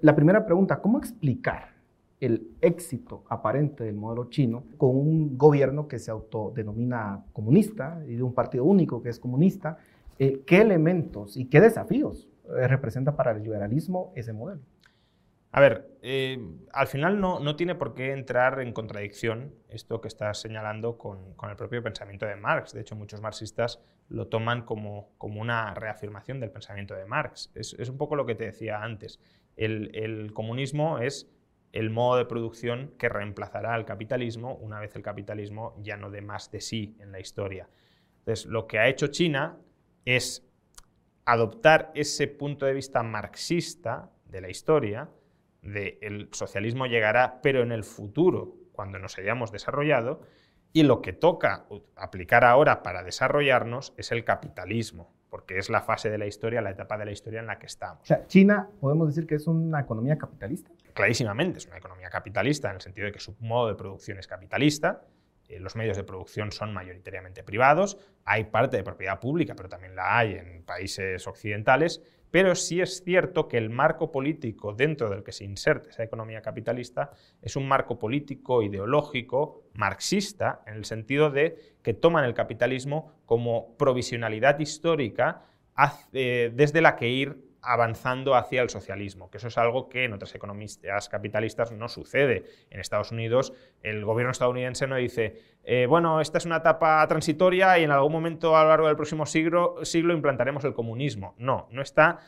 La 0.02 0.16
primera 0.16 0.46
pregunta, 0.46 0.82
¿cómo 0.82 0.98
explicar 0.98 1.76
el 2.20 2.50
éxito 2.62 3.24
aparente 3.30 3.84
del 3.84 3.96
modelo 3.96 4.30
chino 4.30 4.64
con 4.78 4.96
un 4.96 5.38
gobierno 5.38 5.88
que 5.88 6.00
se 6.00 6.12
autodenomina 6.12 7.24
comunista 7.34 8.02
y 8.08 8.16
de 8.16 8.24
un 8.24 8.34
partido 8.34 8.64
único 8.66 9.02
que 9.02 9.10
es 9.10 9.20
comunista? 9.20 9.78
Eh, 10.18 10.44
¿Qué 10.46 10.62
elementos 10.62 11.38
y 11.38 11.46
qué 11.46 11.60
desafíos 11.60 12.30
eh, 12.58 12.68
representa 12.68 13.16
para 13.16 13.32
el 13.32 13.44
liberalismo 13.44 14.12
ese 14.16 14.34
modelo? 14.34 14.62
A 15.56 15.62
ver, 15.62 15.88
eh, 16.02 16.38
al 16.74 16.88
final 16.88 17.22
no, 17.22 17.56
tiene 17.56 17.76
por 17.76 17.94
qué 17.94 18.12
entrar 18.12 18.60
en 18.60 18.74
contradicción 18.74 19.56
esto 19.70 20.02
que 20.02 20.10
estás 20.10 20.42
señalando 20.42 20.98
con, 20.98 21.34
el 21.50 21.56
propio 21.56 21.82
pensamiento 21.82 22.26
de 22.26 22.36
Marx. 22.36 22.74
De 22.74 22.82
hecho, 22.82 22.98
muchos 22.98 23.22
marxistas 23.22 23.80
lo 24.10 24.28
toman 24.28 24.64
como, 24.64 25.16
una 25.22 25.74
reafirmación 25.74 26.42
del 26.42 26.52
pensamiento 26.52 26.94
de 26.94 27.06
Marx. 27.06 27.54
Es, 27.56 27.74
un 27.88 27.98
poco 27.98 28.18
lo 28.18 28.26
que 28.26 28.36
te 28.36 28.44
decía 28.44 28.84
antes. 28.84 29.22
El, 29.56 30.34
comunismo 30.34 31.00
es 31.00 31.32
el 31.72 31.90
modo 31.90 32.18
de 32.18 32.26
producción 32.26 32.94
que 32.98 33.08
reemplazará 33.08 33.76
al 33.76 33.86
capitalismo 33.86 34.56
una 34.56 34.82
vez 34.82 34.94
el 34.98 35.04
capitalismo 35.04 35.74
ya 35.82 35.96
no 35.96 36.12
dé 36.12 36.20
más 36.20 36.52
de 36.52 36.60
sí 36.60 36.98
en 37.00 37.14
la 37.14 37.22
historia. 37.22 37.70
Entonces, 38.18 38.46
lo 38.46 38.68
que 38.68 38.80
ha 38.80 38.90
hecho 38.90 39.08
China 39.08 39.58
es 40.04 40.46
adoptar 41.24 41.94
ese 41.96 42.28
punto 42.28 42.66
de 42.66 42.74
vista 42.74 43.04
marxista 43.04 44.12
de 44.26 44.42
la 44.42 44.50
historia, 44.50 45.10
de 45.65 45.98
el 46.01 46.29
socialismo 46.31 46.86
llegará, 46.86 47.41
pero 47.41 47.62
en 47.62 47.72
el 47.72 47.84
futuro, 47.84 48.55
cuando 48.72 49.00
nos 49.00 49.17
hayamos 49.17 49.51
desarrollado, 49.51 50.22
y 50.72 50.84
lo 50.84 51.01
que 51.01 51.13
toca 51.13 51.65
aplicar 51.95 52.43
ahora 52.43 52.84
para 52.84 53.03
desarrollarnos 53.03 53.93
es 53.98 54.12
el 54.12 54.24
capitalismo, 54.25 55.13
porque 55.29 55.57
es 55.57 55.69
la 55.69 55.81
fase 55.81 56.10
de 56.10 56.17
la 56.17 56.27
historia, 56.27 56.62
la 56.62 56.72
etapa 56.72 56.98
de 56.98 57.05
la 57.05 57.12
historia 57.12 57.39
en 57.39 57.48
la 57.48 57.57
que 57.57 57.65
estamos. 57.65 58.01
O 58.03 58.05
sea, 58.05 58.27
China, 58.27 58.69
podemos 58.79 59.07
decir 59.07 59.25
que 59.25 59.36
es 59.36 59.48
una 59.48 59.79
economía 59.79 60.17
capitalista. 60.17 60.72
Clarísimamente, 60.93 61.60
es 61.60 61.67
una 61.67 61.77
economía 61.77 62.10
capitalista 62.10 62.69
en 62.69 62.75
el 62.75 62.81
sentido 62.81 63.05
de 63.05 63.13
que 63.13 63.19
su 63.19 63.36
modo 63.39 63.69
de 63.69 63.75
producción 63.75 64.17
es 64.19 64.27
capitalista, 64.27 65.03
eh, 65.48 65.60
los 65.60 65.75
medios 65.75 65.95
de 65.98 66.03
producción 66.03 66.51
son 66.51 66.74
mayoritariamente 66.74 67.43
privados, 67.43 67.98
hay 68.24 68.45
parte 68.45 68.77
de 68.77 68.84
propiedad 68.84 69.19
pública, 69.19 69.55
pero 69.55 69.69
también 69.69 69.95
la 69.95 70.17
hay 70.17 70.34
en 70.34 70.63
países 70.63 71.25
occidentales, 71.27 72.01
pero 72.36 72.54
sí 72.54 72.82
es 72.82 73.01
cierto 73.01 73.48
que 73.48 73.58
el 73.58 73.70
marco 73.70 74.12
político 74.12 74.74
dentro 74.74 75.10
del 75.10 75.24
que 75.24 75.32
se 75.32 75.46
inserta 75.46 75.89
esa 75.89 76.04
economía 76.04 76.42
capitalista 76.42 77.12
es 77.42 77.56
un 77.56 77.65
marco 77.65 77.98
político, 77.98 78.62
ideológico, 78.62 79.63
marxista, 79.74 80.62
en 80.68 80.74
el 80.74 80.84
sentido 80.84 81.30
de 81.30 81.58
que 81.82 81.94
toman 81.94 82.25
el 82.25 82.34
capitalismo 82.34 83.13
como 83.25 83.77
provisionalidad 83.77 84.60
histórica 84.60 85.44
desde 86.12 86.82
la 86.82 86.98
que 86.98 87.08
ir 87.08 87.45
avanzando 87.65 88.36
hacia 88.36 88.62
el 88.62 88.69
socialismo, 88.69 89.29
que 89.29 89.38
eso 89.38 89.48
es 89.48 89.57
algo 89.57 89.89
que 89.89 90.05
en 90.05 90.13
otras 90.13 90.34
economistas 90.36 91.10
capitalistas 91.10 91.72
no 91.72 91.88
sucede. 91.89 92.45
En 92.69 92.79
Estados 92.79 93.12
Unidos, 93.12 93.53
el 93.81 94.05
gobierno 94.05 94.31
estadounidense 94.31 94.88
no 94.88 94.95
dice, 94.95 95.41
eh, 95.63 95.86
bueno, 95.88 96.22
esta 96.22 96.38
es 96.38 96.45
una 96.45 96.57
etapa 96.57 97.05
transitoria 97.07 97.77
y 97.79 97.84
en 97.84 97.91
algún 97.91 98.12
momento 98.12 98.55
a 98.55 98.63
lo 98.63 98.69
largo 98.69 98.88
del 98.88 98.95
próximo 98.95 99.25
siglo, 99.25 99.81
implantaremos 99.93 100.63
el 100.63 100.74
comunismo. 100.74 101.36
No, 101.38 101.67
no 101.72 101.81
está, 101.81 102.19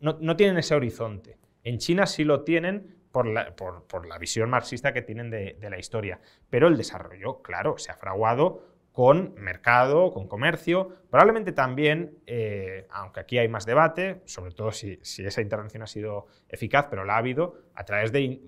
no, 0.00 0.36
tienen 0.36 0.58
ese 0.58 0.74
horizonte. 0.74 1.38
En 1.64 1.78
China 1.78 2.06
sí 2.06 2.24
lo 2.24 2.42
tienen 2.42 2.96
por 3.12 3.26
la, 3.26 4.18
visión 4.18 4.48
marxista 4.48 4.92
que 4.92 5.02
tienen 5.02 5.30
de 5.30 5.70
la 5.70 5.78
historia, 5.78 6.18
pero 6.48 6.66
el 6.66 6.76
desarrollo, 6.76 7.42
claro, 7.42 7.76
se 7.76 7.92
ha 7.92 7.94
fraguado 7.94 8.71
con 8.92 9.34
mercado, 9.36 10.12
con 10.12 10.28
comercio, 10.28 10.90
probablemente 11.10 11.52
también, 11.52 12.18
eh, 12.26 12.86
aunque 12.90 13.20
aquí 13.20 13.38
hay 13.38 13.48
más 13.48 13.64
debate, 13.64 14.20
sobre 14.26 14.52
todo 14.52 14.70
si, 14.70 14.98
esa 15.02 15.40
intervención 15.40 15.82
ha 15.82 15.86
sido 15.86 16.26
eficaz, 16.48 16.86
pero 16.90 17.04
la 17.04 17.14
ha 17.14 17.18
habido, 17.18 17.54
a 17.74 17.84
través 17.84 18.12
de 18.12 18.40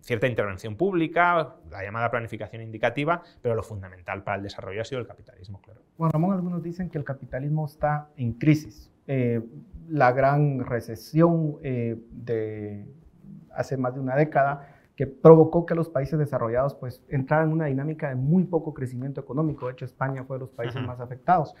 cierta 0.00 0.28
intervención 0.28 0.76
pública, 0.76 1.56
la 1.70 1.82
llamada 1.82 2.10
planificación 2.10 2.62
indicativa, 2.62 3.22
pero 3.42 3.54
lo 3.54 3.62
fundamental 3.62 4.22
para 4.22 4.36
el 4.36 4.42
desarrollo 4.44 4.80
ha 4.80 4.84
sido 4.84 5.00
el 5.00 5.06
capitalismo, 5.06 5.60
claro. 5.60 5.82
Bueno, 5.98 6.12
Ramón, 6.12 6.34
algunos 6.34 6.62
dicen 6.62 6.88
que 6.88 6.96
el 6.96 7.04
capitalismo 7.04 7.66
está 7.66 8.08
en 8.16 8.34
crisis. 8.34 8.90
Eh, 9.06 9.42
la 9.88 10.12
gran 10.12 10.64
recesión 10.64 11.58
eh, 11.62 11.96
de 12.10 12.86
hace 13.52 13.76
más 13.76 13.94
de 13.94 14.00
una 14.00 14.14
década 14.14 14.79
que 15.00 15.06
provocó 15.06 15.64
que 15.64 15.74
los 15.74 15.88
países 15.88 16.18
desarrollados 16.18 16.74
pues 16.74 17.02
entraran 17.08 17.46
en 17.48 17.54
una 17.54 17.64
dinámica 17.64 18.10
de 18.10 18.16
muy 18.16 18.44
poco 18.44 18.74
crecimiento 18.74 19.22
económico. 19.22 19.64
De 19.64 19.72
hecho, 19.72 19.86
España 19.86 20.24
fue 20.24 20.36
de 20.36 20.40
los 20.40 20.50
países 20.50 20.82
más 20.86 21.00
afectados. 21.00 21.54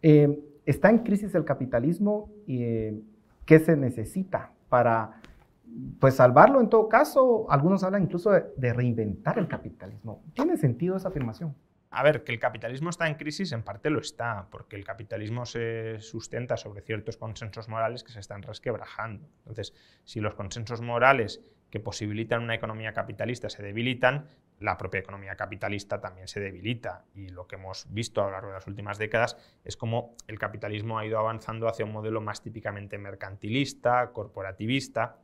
Eh, 0.00 0.38
está 0.64 0.90
en 0.90 0.98
crisis 0.98 1.34
el 1.34 1.44
capitalismo 1.44 2.30
y, 2.46 2.62
eh, 2.62 3.02
¿Qué 3.44 3.58
se 3.58 3.76
necesita 3.76 4.52
para 4.68 5.20
pues 5.98 6.14
salvarlo 6.14 6.60
en 6.60 6.68
todo 6.68 6.88
caso? 6.88 7.50
Algunos 7.50 7.82
hablan 7.82 8.04
incluso 8.04 8.30
de 8.30 8.72
reinventar 8.72 9.40
el 9.40 9.48
capitalismo. 9.48 10.22
¿Tiene 10.32 10.56
sentido 10.56 10.96
esa 10.96 11.08
afirmación? 11.08 11.52
A 11.90 12.04
ver, 12.04 12.22
que 12.22 12.30
el 12.30 12.38
capitalismo 12.38 12.90
está 12.90 13.08
en 13.08 13.16
crisis 13.16 13.50
en 13.50 13.64
parte 13.64 13.90
lo 13.90 13.98
está, 13.98 14.46
porque 14.52 14.76
el 14.76 14.84
capitalismo 14.84 15.46
se 15.46 15.98
sustenta 15.98 16.56
sobre 16.56 16.82
ciertos 16.82 17.16
consensos 17.16 17.68
morales 17.68 18.04
que 18.04 18.12
se 18.12 18.20
están 18.20 18.42
resquebrajando. 18.42 19.28
Entonces, 19.38 19.74
si 20.04 20.20
los 20.20 20.34
consensos 20.34 20.80
morales 20.80 21.42
que 21.74 21.80
posibilitan 21.80 22.40
una 22.40 22.54
economía 22.54 22.92
capitalista 22.92 23.50
se 23.50 23.60
debilitan, 23.60 24.28
la 24.60 24.76
propia 24.76 25.00
economía 25.00 25.34
capitalista 25.34 26.00
también 26.00 26.28
se 26.28 26.38
debilita. 26.38 27.04
Y 27.16 27.30
lo 27.30 27.48
que 27.48 27.56
hemos 27.56 27.92
visto 27.92 28.22
a 28.22 28.26
lo 28.26 28.30
largo 28.30 28.46
de 28.50 28.54
las 28.54 28.68
últimas 28.68 28.96
décadas 28.96 29.36
es 29.64 29.76
cómo 29.76 30.14
el 30.28 30.38
capitalismo 30.38 31.00
ha 31.00 31.04
ido 31.04 31.18
avanzando 31.18 31.66
hacia 31.66 31.84
un 31.84 31.90
modelo 31.90 32.20
más 32.20 32.42
típicamente 32.42 32.96
mercantilista, 32.96 34.12
corporativista, 34.12 35.16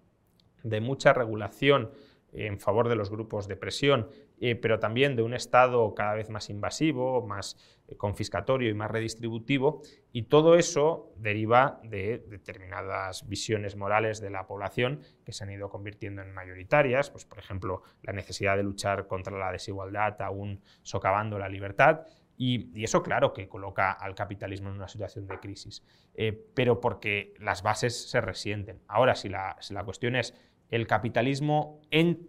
de 0.65 0.81
mucha 0.81 1.13
regulación 1.13 1.93
en 2.33 2.59
favor 2.59 2.89
de 2.89 2.97
los 2.97 3.11
grupos 3.11 3.47
de 3.47 3.55
presión, 3.55 4.09
eh, 4.41 4.57
pero 4.57 4.81
también 4.81 5.15
de 5.15 5.23
un 5.23 5.35
Estado 5.35 5.95
cada 5.95 6.15
vez 6.15 6.31
más 6.31 6.51
invasivo, 6.51 7.25
más 7.25 7.57
confiscatorio 7.97 8.71
y 8.71 8.75
más 8.75 8.91
redistributivo, 8.91 9.83
y 10.13 10.25
todo 10.25 10.57
eso 10.57 11.13
deriva 11.17 11.81
de 11.85 12.25
determinadas 12.29 13.29
visiones 13.29 13.77
morales 13.77 14.21
de 14.21 14.31
la 14.31 14.47
población 14.47 15.01
que 15.25 15.33
se 15.33 15.45
han 15.45 15.51
ido 15.51 15.69
convirtiendo 15.69 16.23
en 16.23 16.33
mayoritarias, 16.33 17.11
pues, 17.11 17.25
por 17.25 17.39
ejemplo, 17.39 17.83
la 18.03 18.13
necesidad 18.13 18.57
de 18.57 18.63
luchar 18.63 19.07
contra 19.07 19.37
la 19.39 19.53
desigualdad 19.53 20.21
aún 20.23 20.63
socavando 20.83 21.39
la 21.39 21.49
libertad, 21.49 22.07
y, 22.43 22.83
eso 22.83 23.03
claro 23.03 23.35
que 23.35 23.49
coloca 23.49 23.93
al 23.93 24.15
capitalismo 24.15 24.71
en 24.71 24.77
una 24.77 24.89
situación 24.89 25.27
de 25.27 25.39
crisis, 25.39 25.85
eh, 26.15 26.33
pero 26.55 26.81
porque 26.81 27.35
las 27.39 27.63
bases 27.63 28.09
se 28.09 28.19
resienten. 28.23 28.81
Ahora, 28.89 29.13
la, 29.25 29.59
si 29.61 29.75
la 29.75 29.85
cuestión 29.85 30.17
es 30.17 30.35
el 30.71 30.87
capitalismo 30.87 31.81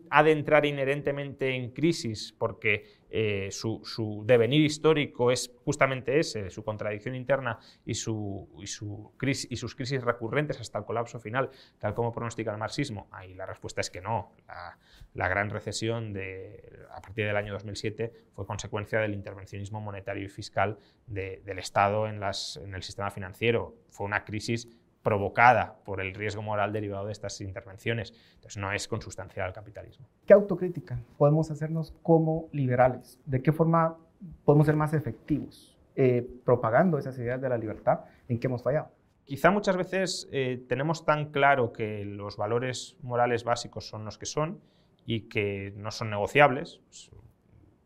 ha 0.09 0.23
de 0.23 0.31
entrar 0.31 0.65
inherentemente 0.65 1.55
en 1.55 1.71
crisis 1.71 2.33
porque 2.37 3.01
eh, 3.11 3.49
su, 3.51 4.23
devenir 4.25 4.61
histórico 4.61 5.31
es 5.31 5.51
justamente 5.63 6.19
ese, 6.19 6.49
su 6.49 6.63
contradicción 6.63 7.13
interna 7.13 7.59
y, 7.85 7.93
su, 7.93 8.49
crisis, 9.17 9.51
y, 9.51 9.57
sus 9.57 9.75
crisis 9.75 10.01
recurrentes 10.01 10.59
hasta 10.59 10.79
el 10.79 10.85
colapso 10.85 11.19
final, 11.19 11.51
tal 11.77 11.93
como 11.93 12.11
pronostica 12.11 12.51
el 12.51 12.57
marxismo. 12.57 13.07
Ahí 13.11 13.35
la 13.35 13.45
respuesta 13.45 13.81
es 13.81 13.91
que 13.91 14.01
no. 14.01 14.31
La, 15.13 15.27
gran 15.27 15.49
recesión 15.49 16.11
de, 16.13 16.85
a 16.89 17.01
partir 17.01 17.27
del 17.27 17.35
año 17.35 17.53
2007 17.53 18.11
fue 18.33 18.45
consecuencia 18.47 18.99
del 18.99 19.13
intervencionismo 19.13 19.81
monetario 19.81 20.23
y 20.23 20.29
fiscal 20.29 20.79
del 21.05 21.59
Estado 21.59 22.07
en, 22.07 22.15
en 22.15 22.75
el 22.75 22.81
sistema 22.81 23.11
financiero. 23.11 23.75
Fue 23.89 24.05
una 24.05 24.23
crisis 24.23 24.67
provocada 25.03 25.75
por 25.83 26.01
el 26.01 26.13
riesgo 26.13 26.41
moral 26.41 26.71
derivado 26.71 27.05
de 27.05 27.11
estas 27.11 27.39
intervenciones. 27.41 28.13
Entonces 28.35 28.57
no 28.57 28.71
es 28.71 28.87
consustancial 28.87 29.47
al 29.47 29.53
capitalismo. 29.53 30.07
¿Qué 30.25 30.33
autocrítica 30.33 30.99
podemos 31.17 31.49
hacernos 31.51 31.93
como 32.03 32.49
liberales? 32.51 33.19
¿De 33.25 33.41
qué 33.41 33.51
forma 33.51 33.97
podemos 34.45 34.67
ser 34.67 34.75
más 34.75 34.93
efectivos 34.93 35.77
eh, 35.95 36.27
propagando 36.45 36.97
esas 36.97 37.17
ideas 37.17 37.41
de 37.41 37.49
la 37.49 37.57
libertad 37.57 38.01
en 38.27 38.39
que 38.39 38.47
hemos 38.47 38.63
fallado? 38.63 38.89
Quizá 39.25 39.49
muchas 39.49 39.77
veces 39.77 40.27
eh, 40.31 40.63
tenemos 40.67 41.05
tan 41.05 41.31
claro 41.31 41.71
que 41.71 42.03
los 42.05 42.37
valores 42.37 42.97
morales 43.01 43.43
básicos 43.43 43.87
son 43.87 44.05
los 44.05 44.17
que 44.17 44.25
son 44.25 44.59
y 45.05 45.29
que 45.29 45.73
no 45.77 45.91
son 45.91 46.09
negociables. 46.09 46.81
Pues, 46.87 47.11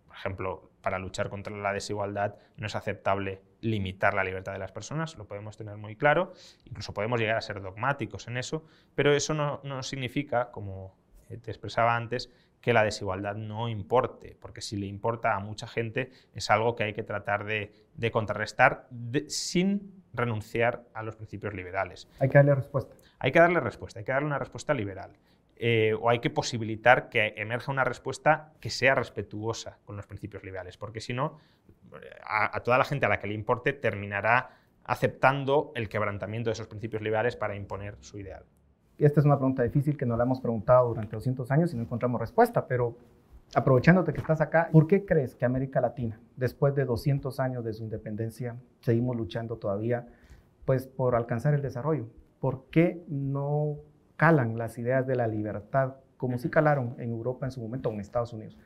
por 0.08 0.16
ejemplo, 0.16 0.72
para 0.82 1.00
luchar 1.00 1.30
contra 1.30 1.56
la 1.56 1.74
desigualdad 1.74 2.36
no 2.58 2.68
es 2.68 2.76
aceptable 2.76 3.42
limitar 3.66 4.14
la 4.14 4.24
libertad 4.24 4.54
de 4.54 4.60
las 4.60 4.72
personas, 4.72 5.18
lo 5.18 5.26
podemos 5.26 5.58
tener 5.58 5.78
muy 5.78 5.96
claro, 5.96 6.34
incluso 6.66 6.94
podemos 6.94 7.20
llegar 7.20 7.38
a 7.38 7.42
ser 7.42 7.62
dogmáticos 7.62 8.28
en 8.28 8.38
eso, 8.38 8.64
pero 8.94 9.14
eso 9.14 9.34
no, 9.34 9.84
significa, 9.84 10.52
como 10.52 10.96
te 11.28 11.52
expresaba 11.52 11.96
antes, 11.96 12.30
que 12.62 12.74
la 12.74 12.84
desigualdad 12.84 13.36
no 13.36 13.70
importe, 13.70 14.38
porque 14.40 14.62
si 14.62 14.76
le 14.76 14.88
importa 14.88 15.36
a 15.36 15.40
mucha 15.40 15.68
gente 15.68 16.12
es 16.34 16.50
algo 16.50 16.76
que 16.76 16.84
hay 16.84 16.94
que 16.94 17.04
tratar 17.04 17.46
de, 17.46 17.72
contrarrestar 18.12 18.88
sin 19.28 20.04
renunciar 20.14 20.84
a 20.94 21.04
los 21.04 21.16
principios 21.16 21.54
liberales. 21.54 22.08
Hay 22.20 22.30
que 22.30 22.38
darle 22.38 22.56
respuesta. 22.56 22.96
Hay 23.20 23.32
que 23.32 23.40
darle 23.40 23.60
respuesta, 23.60 24.00
hay 24.00 24.06
que 24.06 24.12
darle 24.12 24.28
una 24.28 24.40
respuesta 24.40 24.74
liberal. 24.74 25.12
Eh, 25.58 25.94
o 26.01 26.10
hay 26.10 26.20
que 26.20 26.30
posibilitar 26.30 27.08
que 27.10 27.34
emerja 27.38 27.72
una 27.72 27.86
respuesta 27.86 28.51
que 28.60 28.70
sea 28.70 28.94
respetuosa 28.94 29.78
con 29.86 29.96
los 29.96 30.06
principios 30.06 30.44
liberales, 30.44 30.75
porque 30.75 31.00
si 31.00 31.14
no, 31.14 31.38
a, 32.24 32.60
toda 32.62 32.78
la 32.78 32.84
gente 32.84 33.06
a 33.06 33.10
la 33.10 33.20
que 33.20 33.28
le 33.28 33.34
importe 33.34 33.74
terminará 33.74 34.58
aceptando 34.84 35.72
el 35.76 35.90
quebrantamiento 35.90 36.50
de 36.50 36.54
esos 36.54 36.68
principios 36.68 37.02
liberales 37.02 37.36
para 37.36 37.56
imponer 37.56 37.98
su 38.02 38.20
ideal. 38.20 38.44
Esta 38.98 39.20
es 39.20 39.26
una 39.26 39.38
pregunta 39.38 39.64
difícil 39.64 39.98
que 39.98 40.06
nos 40.06 40.18
la 40.18 40.24
hemos 40.24 40.40
preguntado 40.40 40.88
durante 40.90 41.16
200 41.16 41.50
años 41.52 41.74
y 41.74 41.76
no 41.76 41.84
encontramos 41.84 42.22
respuesta, 42.22 42.68
pero 42.68 42.96
aprovechándote 43.54 44.14
que 44.14 44.22
estás 44.22 44.42
acá, 44.42 44.70
¿por 44.72 44.88
qué 44.88 45.06
crees 45.06 45.36
que 45.36 45.46
América 45.46 45.82
Latina, 45.82 46.20
después 46.36 46.76
de 46.76 46.86
200 46.86 47.40
años 47.40 47.64
de 47.64 47.74
su 47.74 47.84
independencia, 47.84 48.56
seguimos 48.82 49.16
luchando 49.16 49.58
todavía 49.58 50.08
pues, 50.66 50.88
por 50.88 51.16
alcanzar 51.16 51.54
el 51.54 51.62
desarrollo? 51.62 52.08
¿Por 52.40 52.66
qué 52.70 53.04
no 53.08 53.78
calan 54.18 54.58
las 54.58 54.78
ideas 54.78 55.06
de 55.06 55.16
la 55.16 55.28
libertad 55.28 55.96
como 56.18 56.38
sí 56.38 56.50
calaron 56.50 56.96
en 56.98 57.12
Europa 57.12 57.46
en 57.46 57.52
su 57.52 57.62
momento 57.62 57.90
o 57.90 57.94
en 57.94 58.00
Estados 58.00 58.34
Unidos? 58.34 58.58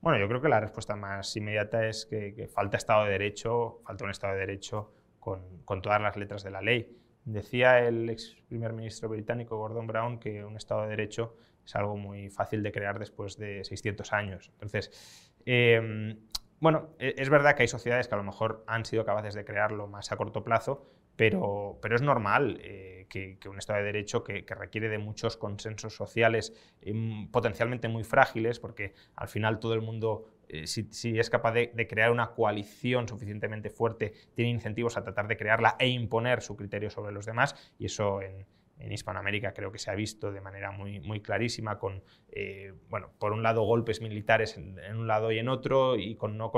Bueno, 0.00 0.18
yo 0.18 0.28
creo 0.28 0.40
que 0.40 0.48
la 0.48 0.60
respuesta 0.60 0.94
más 0.94 1.36
inmediata 1.36 1.86
es 1.86 2.06
que, 2.06 2.48
falta 2.52 2.76
Estado 2.76 3.04
de 3.04 3.10
Derecho, 3.10 3.80
falta 3.84 4.04
un 4.04 4.10
Estado 4.10 4.34
de 4.34 4.40
Derecho 4.40 4.92
con, 5.18 5.42
todas 5.82 6.00
las 6.00 6.16
letras 6.16 6.44
de 6.44 6.50
la 6.50 6.62
ley. 6.62 6.96
Decía 7.24 7.80
el 7.80 8.08
ex 8.08 8.36
primer 8.48 8.72
ministro 8.72 9.08
británico 9.08 9.58
Gordon 9.58 9.86
Brown 9.86 10.18
que 10.18 10.44
un 10.44 10.56
Estado 10.56 10.82
de 10.82 10.88
Derecho 10.88 11.36
es 11.64 11.74
algo 11.76 11.96
muy 11.96 12.30
fácil 12.30 12.62
de 12.62 12.72
crear 12.72 12.98
después 12.98 13.36
de 13.36 13.64
600 13.64 14.12
años. 14.12 14.50
Entonces, 14.54 15.36
em, 15.44 16.18
bueno, 16.60 16.90
e, 16.98 17.14
es 17.18 17.28
verdad 17.28 17.54
que 17.56 17.62
hay 17.62 17.68
sociedades 17.68 18.08
que 18.08 18.14
a 18.14 18.18
lo 18.18 18.24
mejor 18.24 18.64
han 18.66 18.84
sido 18.84 19.04
capaces 19.04 19.34
de 19.34 19.44
crearlo 19.44 19.88
más 19.88 20.10
a 20.12 20.16
corto 20.16 20.44
plazo, 20.44 20.88
pero, 21.18 21.80
pero 21.82 21.96
es 21.96 22.00
normal 22.00 22.60
eh, 22.62 23.06
que, 23.10 23.36
un 23.48 23.58
Estado 23.58 23.80
de 23.80 23.86
Derecho 23.86 24.22
que, 24.22 24.44
requiere 24.48 24.88
de 24.88 24.98
muchos 24.98 25.36
consensos 25.36 25.92
sociales 25.92 26.54
em, 26.80 27.28
potencialmente 27.32 27.88
muy 27.88 28.04
frágiles, 28.04 28.60
porque 28.60 28.94
al 29.16 29.26
final 29.26 29.58
todo 29.58 29.74
el 29.74 29.80
mundo, 29.82 30.30
eh, 30.48 30.68
si, 30.68 31.18
es 31.18 31.28
capaz 31.28 31.54
de, 31.54 31.72
de, 31.74 31.88
crear 31.88 32.12
una 32.12 32.30
coalición 32.30 33.08
suficientemente 33.08 33.68
fuerte, 33.68 34.12
tiene 34.36 34.52
incentivos 34.52 34.96
a 34.96 35.02
tratar 35.02 35.26
de 35.26 35.36
crearla 35.36 35.74
e 35.80 35.88
imponer 35.88 36.40
su 36.40 36.56
criterio 36.56 36.88
sobre 36.88 37.10
los 37.10 37.26
demás, 37.26 37.56
y 37.80 37.86
eso 37.86 38.22
en, 38.22 38.46
en 38.78 38.92
Hispanoamérica 38.92 39.52
creo 39.52 39.72
que 39.72 39.78
se 39.78 39.90
ha 39.90 39.94
visto 39.94 40.32
de 40.32 40.40
manera 40.40 40.70
muy, 40.70 41.00
muy 41.00 41.20
clarísima 41.20 41.78
con, 41.78 42.02
eh, 42.30 42.72
bueno, 42.88 43.10
por 43.18 43.32
un 43.32 43.42
lado 43.42 43.62
golpes 43.62 44.00
militares 44.00 44.56
en, 44.56 44.78
un 44.96 45.06
lado 45.06 45.32
y 45.32 45.38
en 45.38 45.48
otro 45.48 45.96
y, 45.96 46.14
con 46.14 46.36
no 46.38 46.52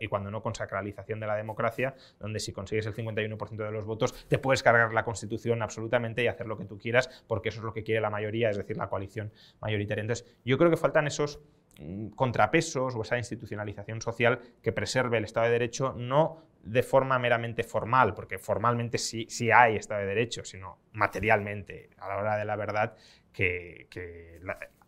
y 0.00 0.08
cuando 0.08 0.30
no 0.30 0.42
con 0.42 0.54
sacralización 0.54 1.20
de 1.20 1.26
la 1.26 1.36
democracia, 1.36 1.94
donde 2.18 2.40
si 2.40 2.52
consigues 2.52 2.86
el 2.86 2.94
51% 2.94 3.56
de 3.56 3.70
los 3.70 3.84
votos 3.84 4.26
te 4.28 4.38
puedes 4.38 4.62
cargar 4.62 4.92
la 4.92 5.04
Constitución 5.04 5.62
absolutamente 5.62 6.22
y 6.22 6.26
hacer 6.26 6.46
lo 6.46 6.56
que 6.56 6.64
tú 6.64 6.78
quieras 6.78 7.24
porque 7.26 7.48
eso 7.48 7.60
es 7.60 7.64
lo 7.64 7.72
que 7.72 7.82
quiere 7.82 8.00
la 8.00 8.10
mayoría, 8.10 8.50
es 8.50 8.56
decir, 8.56 8.76
la 8.76 8.88
coalición 8.88 9.32
mayoritaria. 9.60 10.02
Entonces, 10.02 10.26
yo 10.44 10.58
creo 10.58 10.70
que 10.70 10.76
faltan 10.76 11.06
esos 11.06 11.40
contrapesos 12.14 12.94
o 12.94 13.02
esa 13.02 13.18
institucionalización 13.18 14.00
social 14.00 14.40
que 14.62 14.72
preserve 14.72 15.18
el 15.18 15.24
Estado 15.24 15.46
de 15.46 15.52
Derecho, 15.52 15.94
no 15.96 16.42
de 16.62 16.82
forma 16.82 17.18
meramente 17.18 17.62
formal, 17.62 18.14
porque 18.14 18.38
formalmente 18.38 18.98
sí, 18.98 19.26
sí 19.28 19.50
hay 19.50 19.76
Estado 19.76 20.00
de 20.00 20.06
Derecho, 20.06 20.44
sino 20.44 20.78
materialmente, 20.92 21.90
a 21.98 22.08
la 22.08 22.16
hora 22.16 22.36
de 22.36 22.44
la 22.44 22.56
verdad, 22.56 22.94
que, 23.32 23.88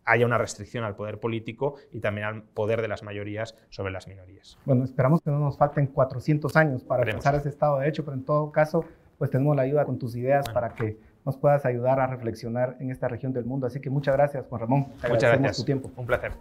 haya 0.05 0.25
una 0.25 0.39
restricción 0.39 0.83
al 0.83 0.95
poder 0.95 1.19
político 1.19 1.75
y 1.91 1.99
también 1.99 2.25
al 2.25 2.41
poder 2.41 2.81
de 2.81 2.87
las 2.87 3.03
mayorías 3.03 3.55
sobre 3.69 3.91
las 3.91 4.07
minorías. 4.07 4.57
Bueno, 4.65 4.83
esperamos 4.83 5.21
que 5.21 5.29
no 5.29 5.37
nos 5.37 5.55
falten 5.57 5.85
400 5.85 6.55
años 6.55 6.83
para 6.83 7.03
alcanzar 7.03 7.35
ese 7.35 7.49
Estado 7.49 7.75
de 7.75 7.81
Derecho, 7.81 8.03
pero 8.03 8.17
en 8.17 8.25
todo 8.25 8.51
caso, 8.51 8.83
pues 9.19 9.29
tenemos 9.29 9.55
la 9.55 9.61
ayuda 9.61 9.85
con 9.85 9.99
tus 9.99 10.15
ideas 10.15 10.49
para 10.49 10.73
que 10.73 10.97
nos 11.25 11.37
puedas 11.37 11.63
ayudar 11.65 11.99
a 11.99 12.07
reflexionar 12.07 12.75
en 12.79 12.89
esta 12.89 13.07
región 13.07 13.33
del 13.33 13.45
mundo. 13.45 13.67
Así 13.67 13.79
que 13.79 13.91
muchas 13.91 14.15
gracias, 14.15 14.47
Juan 14.47 14.61
Ramón. 14.61 14.87
muchas 15.07 15.31
gracias. 15.31 15.57
tu 15.57 15.63
tiempo. 15.63 15.91
Un 15.95 16.07
placer. 16.07 16.31